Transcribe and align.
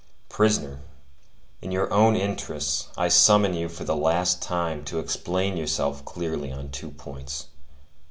Prisoner, 0.29 0.79
in 1.61 1.71
your 1.71 1.93
own 1.93 2.15
interests, 2.15 2.87
I 2.97 3.07
summon 3.07 3.53
you 3.53 3.69
for 3.69 3.83
the 3.83 3.95
last 3.95 4.41
time 4.41 4.83
to 4.85 4.97
explain 4.97 5.57
yourself 5.57 6.03
clearly 6.05 6.51
on 6.51 6.69
two 6.71 6.89
points. 6.89 7.49